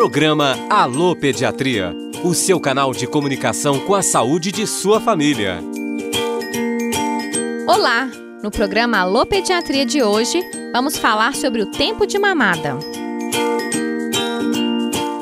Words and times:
Programa 0.00 0.56
Alô 0.70 1.14
Pediatria, 1.14 1.94
o 2.24 2.32
seu 2.32 2.58
canal 2.58 2.90
de 2.94 3.06
comunicação 3.06 3.78
com 3.80 3.94
a 3.94 4.00
saúde 4.00 4.50
de 4.50 4.66
sua 4.66 4.98
família. 4.98 5.62
Olá! 7.68 8.10
No 8.42 8.50
programa 8.50 8.96
Alô 8.96 9.26
Pediatria 9.26 9.84
de 9.84 10.02
hoje, 10.02 10.40
vamos 10.72 10.96
falar 10.96 11.34
sobre 11.34 11.60
o 11.60 11.70
tempo 11.70 12.06
de 12.06 12.18
mamada. 12.18 12.78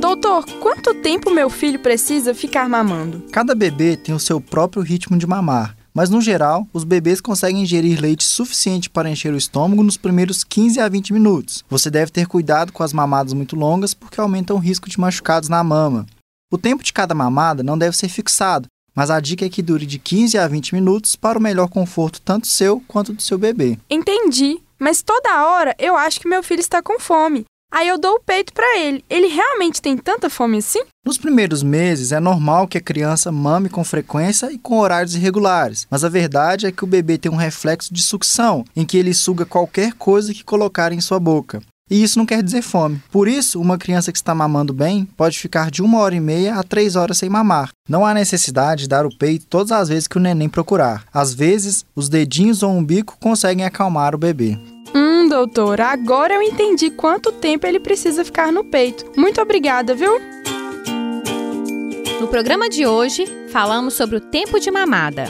Doutor, 0.00 0.44
quanto 0.58 0.92
tempo 0.94 1.30
meu 1.30 1.48
filho 1.48 1.78
precisa 1.78 2.34
ficar 2.34 2.68
mamando? 2.68 3.22
Cada 3.30 3.54
bebê 3.54 3.96
tem 3.96 4.12
o 4.12 4.18
seu 4.18 4.40
próprio 4.40 4.82
ritmo 4.82 5.16
de 5.16 5.24
mamar, 5.24 5.76
mas 5.94 6.10
no 6.10 6.20
geral, 6.20 6.66
os 6.72 6.82
bebês 6.82 7.20
conseguem 7.20 7.62
ingerir 7.62 8.00
leite 8.00 8.24
suficiente 8.24 8.90
para 8.90 9.08
encher 9.08 9.32
o 9.32 9.36
estômago 9.36 9.84
nos 9.84 9.96
primeiros 9.96 10.42
15 10.42 10.80
a 10.80 10.88
20 10.88 11.12
minutos. 11.12 11.64
Você 11.70 11.88
deve 11.88 12.10
ter 12.10 12.26
cuidado 12.26 12.72
com 12.72 12.82
as 12.82 12.92
mamadas 12.92 13.32
muito 13.32 13.54
longas 13.54 13.94
porque 13.94 14.20
aumentam 14.20 14.56
o 14.56 14.60
risco 14.60 14.88
de 14.88 14.98
machucados 14.98 15.48
na 15.48 15.62
mama. 15.62 16.04
O 16.52 16.58
tempo 16.58 16.82
de 16.82 16.92
cada 16.92 17.14
mamada 17.14 17.62
não 17.62 17.78
deve 17.78 17.96
ser 17.96 18.08
fixado, 18.08 18.66
mas 18.94 19.08
a 19.08 19.20
dica 19.20 19.46
é 19.46 19.48
que 19.48 19.62
dure 19.62 19.86
de 19.86 20.00
15 20.00 20.36
a 20.36 20.48
20 20.48 20.74
minutos 20.74 21.14
para 21.14 21.38
o 21.38 21.42
melhor 21.42 21.68
conforto 21.68 22.20
tanto 22.20 22.48
seu 22.48 22.82
quanto 22.88 23.12
do 23.12 23.22
seu 23.22 23.38
bebê. 23.38 23.78
Entendi, 23.88 24.60
mas 24.78 25.00
toda 25.00 25.46
hora 25.46 25.76
eu 25.78 25.96
acho 25.96 26.20
que 26.20 26.28
meu 26.28 26.42
filho 26.42 26.60
está 26.60 26.82
com 26.82 26.98
fome. 26.98 27.44
Aí 27.74 27.88
eu 27.88 27.98
dou 27.98 28.12
o 28.12 28.20
peito 28.20 28.52
para 28.52 28.78
ele. 28.78 29.04
Ele 29.10 29.26
realmente 29.26 29.82
tem 29.82 29.96
tanta 29.96 30.30
fome 30.30 30.58
assim? 30.58 30.80
Nos 31.04 31.18
primeiros 31.18 31.60
meses 31.64 32.12
é 32.12 32.20
normal 32.20 32.68
que 32.68 32.78
a 32.78 32.80
criança 32.80 33.32
mame 33.32 33.68
com 33.68 33.82
frequência 33.82 34.52
e 34.52 34.56
com 34.56 34.78
horários 34.78 35.16
irregulares, 35.16 35.84
mas 35.90 36.04
a 36.04 36.08
verdade 36.08 36.66
é 36.66 36.72
que 36.72 36.84
o 36.84 36.86
bebê 36.86 37.18
tem 37.18 37.32
um 37.32 37.36
reflexo 37.36 37.92
de 37.92 38.00
sucção, 38.00 38.64
em 38.76 38.86
que 38.86 38.96
ele 38.96 39.12
suga 39.12 39.44
qualquer 39.44 39.92
coisa 39.94 40.32
que 40.32 40.44
colocar 40.44 40.92
em 40.92 41.00
sua 41.00 41.18
boca. 41.18 41.60
E 41.90 42.00
isso 42.00 42.16
não 42.16 42.24
quer 42.24 42.44
dizer 42.44 42.62
fome. 42.62 43.02
Por 43.10 43.26
isso, 43.26 43.60
uma 43.60 43.76
criança 43.76 44.12
que 44.12 44.18
está 44.18 44.32
mamando 44.36 44.72
bem 44.72 45.04
pode 45.16 45.36
ficar 45.36 45.68
de 45.68 45.82
uma 45.82 45.98
hora 45.98 46.14
e 46.14 46.20
meia 46.20 46.54
a 46.54 46.62
três 46.62 46.94
horas 46.94 47.18
sem 47.18 47.28
mamar. 47.28 47.70
Não 47.88 48.06
há 48.06 48.14
necessidade 48.14 48.82
de 48.82 48.88
dar 48.88 49.04
o 49.04 49.14
peito 49.18 49.46
todas 49.46 49.72
as 49.72 49.88
vezes 49.88 50.06
que 50.06 50.16
o 50.16 50.20
neném 50.20 50.48
procurar. 50.48 51.04
Às 51.12 51.34
vezes, 51.34 51.84
os 51.94 52.08
dedinhos 52.08 52.62
ou 52.62 52.70
um 52.70 52.84
bico 52.84 53.18
conseguem 53.20 53.64
acalmar 53.64 54.14
o 54.14 54.18
bebê. 54.18 54.56
Doutor, 55.44 55.78
agora 55.82 56.36
eu 56.36 56.42
entendi 56.42 56.88
quanto 56.88 57.30
tempo 57.30 57.66
ele 57.66 57.78
precisa 57.78 58.24
ficar 58.24 58.50
no 58.50 58.64
peito. 58.64 59.04
Muito 59.14 59.42
obrigada, 59.42 59.94
viu? 59.94 60.18
No 62.18 62.26
programa 62.28 62.66
de 62.70 62.86
hoje, 62.86 63.26
falamos 63.50 63.92
sobre 63.92 64.16
o 64.16 64.20
tempo 64.22 64.58
de 64.58 64.70
mamada. 64.70 65.26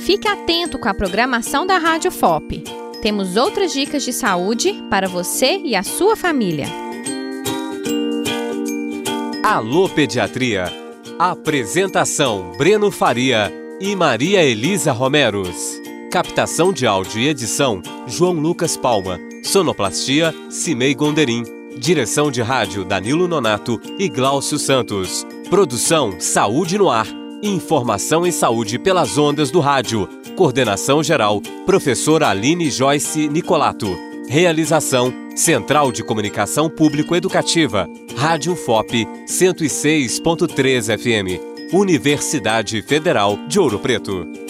Fique 0.00 0.28
atento 0.28 0.78
com 0.78 0.86
a 0.86 0.92
programação 0.92 1.66
da 1.66 1.78
Rádio 1.78 2.10
FOP. 2.10 2.62
Temos 3.00 3.36
outras 3.36 3.72
dicas 3.72 4.04
de 4.04 4.12
saúde 4.12 4.74
para 4.90 5.08
você 5.08 5.56
e 5.64 5.74
a 5.74 5.82
sua 5.82 6.14
família. 6.14 6.66
Alô 9.42 9.88
Pediatria. 9.88 10.66
Apresentação: 11.18 12.52
Breno 12.58 12.90
Faria 12.90 13.50
e 13.80 13.96
Maria 13.96 14.42
Elisa 14.42 14.92
Romeros. 14.92 15.80
Captação 16.12 16.70
de 16.70 16.86
áudio 16.86 17.18
e 17.18 17.28
edição: 17.28 17.82
João 18.06 18.34
Lucas 18.34 18.76
Palma. 18.76 19.18
Sonoplastia: 19.44 20.34
Cimei 20.50 20.94
Gonderim. 20.94 21.44
Direção 21.76 22.30
de 22.30 22.40
rádio: 22.40 22.84
Danilo 22.84 23.28
Nonato 23.28 23.80
e 23.98 24.08
Gláucio 24.08 24.58
Santos. 24.58 25.26
Produção: 25.50 26.18
Saúde 26.18 26.78
no 26.78 26.90
Ar. 26.90 27.06
Informação 27.42 28.26
em 28.26 28.32
saúde 28.32 28.78
pelas 28.78 29.18
ondas 29.18 29.50
do 29.50 29.60
rádio. 29.60 30.08
Coordenação 30.34 31.02
geral: 31.02 31.40
Professora 31.66 32.28
Aline 32.28 32.70
Joyce 32.70 33.28
Nicolato. 33.28 33.94
Realização: 34.28 35.12
Central 35.36 35.92
de 35.92 36.02
Comunicação 36.02 36.70
Público 36.70 37.14
Educativa. 37.14 37.86
Rádio 38.16 38.56
FOP 38.56 39.06
106.3 39.28 40.98
FM. 40.98 41.72
Universidade 41.72 42.80
Federal 42.82 43.36
de 43.46 43.58
Ouro 43.58 43.78
Preto. 43.78 44.43